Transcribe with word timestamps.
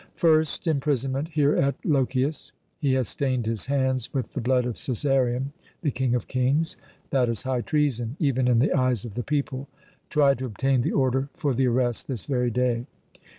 "First, 0.15 0.65
imprisonment 0.65 1.27
here 1.27 1.55
at 1.55 1.75
Lochias. 1.85 2.53
He 2.79 2.93
has 2.93 3.07
stained 3.07 3.45
his 3.45 3.67
hands 3.67 4.11
with 4.11 4.29
the 4.31 4.41
blood 4.41 4.65
of 4.65 4.73
Cæsarion, 4.73 5.51
the 5.83 5.91
King 5.91 6.15
of 6.15 6.27
kings. 6.27 6.75
That 7.11 7.29
is 7.29 7.43
high 7.43 7.61
treason, 7.61 8.15
even 8.17 8.47
in 8.47 8.57
the 8.57 8.73
eyes 8.73 9.05
of 9.05 9.13
the 9.13 9.21
people. 9.21 9.67
Try 10.09 10.33
to 10.33 10.45
obtain 10.47 10.81
the 10.81 10.91
order 10.91 11.29
for 11.35 11.53
the 11.53 11.67
arrest 11.67 12.07
this 12.07 12.25
very 12.25 12.49
day." 12.49 12.87